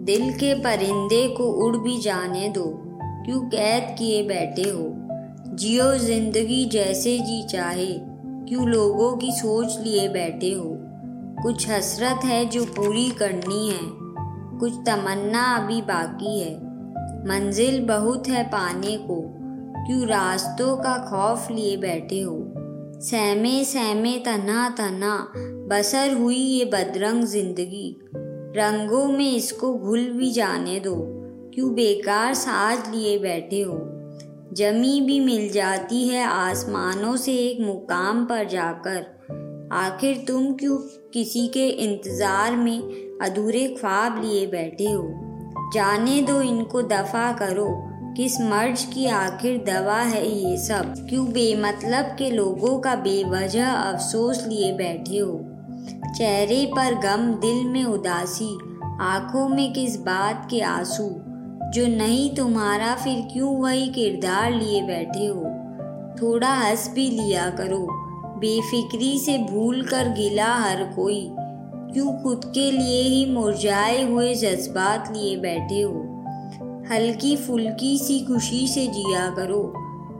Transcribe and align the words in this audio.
दिल 0.00 0.32
के 0.32 0.54
परिंदे 0.54 1.28
को 1.28 1.44
उड़ 1.44 1.76
भी 1.76 2.00
जाने 2.00 2.48
दो। 2.48 2.64
क्यों 3.26 3.40
कैद 3.40 3.96
किए 3.98 4.22
बैठे 4.22 4.62
हो? 4.62 4.92
जियो 5.54 5.98
ज़िंदगी 5.98 6.64
जैसे 6.64 7.18
जी 7.18 7.42
चाहे। 7.42 7.92
क्यों 8.48 8.66
लोगों 8.68 9.16
की 9.16 9.32
सोच 9.32 9.78
लिए 9.80 10.08
बैठे 10.08 10.52
हो? 10.52 10.76
कुछ 11.42 11.68
हसरत 11.68 12.24
है 12.24 12.44
जो 12.44 12.64
पूरी 12.64 13.10
करनी 13.10 13.68
है। 13.68 13.80
कुछ 14.58 14.72
तमन्ना 14.86 15.56
अभी 15.56 15.82
बाकी 15.82 16.40
है। 16.40 16.54
मंजिल 17.28 17.84
बहुत 17.84 18.28
है 18.28 18.44
पाने 18.44 18.96
को। 18.96 19.20
क्यों 19.86 20.06
रास्तों 20.06 20.76
का 20.76 20.98
खौफ 21.10 21.50
लिए 21.50 21.76
बैठे 21.76 22.20
हो? 22.20 22.52
सहमे 23.00 23.64
सहमे 23.64 24.18
तना 24.18 24.68
तना 24.68 25.32
बसर 25.68 26.14
हुई 26.14 26.36
ये 26.36 26.64
बदरंग 26.64 27.24
ज़िंदगी। 27.24 28.00
रंगों 28.56 29.04
में 29.04 29.32
इसको 29.32 29.74
घुल 29.74 30.10
भी 30.10 30.30
जाने 30.30 30.80
दो। 30.80 30.94
क्यों 31.54 31.74
बेकार 31.74 32.34
साज 32.34 32.94
लिए 32.94 33.18
बैठे 33.18 33.62
हो? 33.62 33.78
जमी 34.52 35.00
भी 35.00 35.20
मिल 35.20 35.52
जाती 35.52 36.08
है 36.08 36.24
आसमानों 36.24 37.16
से 37.16 37.32
एक 37.32 37.60
मुकाम 37.60 38.24
पर 38.24 38.48
जाकर। 38.48 39.68
आखिर 39.72 40.24
तुम 40.28 40.52
क्यों 40.54 40.78
किसी 41.12 41.48
के 41.48 41.68
इंतज़ार 41.68 42.56
में 42.56 42.78
अधूरे 43.22 43.68
ख्वाब 43.68 44.24
लिए 44.24 44.46
बैठे 44.46 44.90
हो? 44.90 45.10
जाने 45.74 46.22
दो 46.22 46.40
इनको 46.40 46.82
दफ़ा 46.82 47.32
करो। 47.32 47.68
किस 48.16 48.40
मर्ज 48.40 48.84
की 48.84 49.06
आखिर 49.06 49.58
दवा 49.58 50.00
है 50.00 50.28
ये 50.28 50.56
सब? 50.56 50.94
क्यों 51.10 51.26
बेमतलब 51.26 52.04
के 52.04 52.30
लोगों 52.30 52.78
का 52.78 52.94
बेवजह 52.94 53.70
अफसोस 53.70 54.46
लिए 54.46 54.72
बैठे 54.72 55.18
हो? 55.18 55.40
चेहरे 55.88 56.66
पर 56.76 56.94
गम 56.94 57.34
दिल 57.34 57.66
में 57.66 57.84
उदासी, 57.84 58.58
आँखों 59.00 59.48
में 59.48 59.72
किस 59.72 60.00
बात 60.00 60.48
के 60.50 60.60
आँसू? 60.60 61.14
जो 61.74 61.86
नहीं 61.86 62.34
तुम्हारा, 62.34 62.94
फिर 62.94 63.28
क्यों 63.32 63.56
वही 63.56 63.88
किरदार 63.88 64.52
लिए 64.52 64.82
बैठे 64.82 65.26
हो? 65.26 65.44
थोड़ा 66.22 66.54
हंस 66.54 66.92
भी 66.94 67.10
लिया 67.10 67.50
करो। 67.50 67.86
बेफिक्री 68.38 69.18
से 69.18 69.38
भूल 69.38 69.82
कर 69.82 70.08
गिला 70.08 70.54
हर 70.54 70.84
कोई। 70.84 71.30
क्यों 71.92 72.22
खुद 72.22 72.40
के 72.44 72.70
लिए 72.70 73.02
ही 73.02 73.32
मुरझाए 73.32 74.12
हुए 74.12 74.34
जज्बात 74.34 75.14
लिए 75.16 75.36
बैठे 75.36 75.80
हो? 75.80 76.06
हल्की 76.92 77.36
फुल्की 77.36 77.98
सी 77.98 78.20
खुशी 78.20 78.68
से 78.68 78.86
जिया 78.86 79.30
करो, 79.30 79.74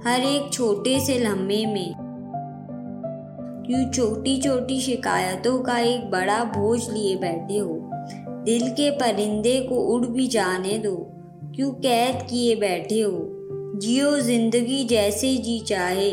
हर 0.07 0.21
एक 0.21 0.53
छोटे 0.53 1.01
से 1.01 1.19
लम्हे 1.19 1.67
में। 1.67 2.10
क्यों 3.71 3.91
छोटी 3.91 4.41
छोटी 4.41 4.81
शिकायतों 4.81 5.59
का 5.59 5.79
एक 5.79 6.11
बड़ा 6.11 6.45
बोझ 6.45 6.91
लिए 6.91 7.17
बैठे 7.17 7.59
हो। 7.59 7.91
दिल 8.45 8.71
के 8.71 8.91
परिंदे 8.91 9.61
को 9.61 9.75
उड़ 9.75 10.07
भी 10.07 10.27
जाने 10.27 10.79
दो। 10.79 10.97
क्यों 11.57 11.71
कैद 11.71 12.27
किए 12.31 12.57
बैठे 12.57 13.01
हो? 13.01 13.29
जियो 13.79 14.21
ज़िंदगी 14.21 14.85
जैसे 14.85 15.37
जी 15.37 15.61
चाहे। 15.61 16.11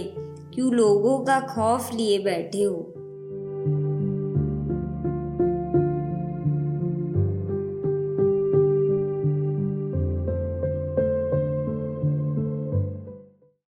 क्यों 0.53 0.73
लोगों 0.73 1.19
का 1.19 1.39
खौफ 1.39 1.94
लिए 1.94 2.19
बैठे 2.19 2.63
हो? 2.63 2.94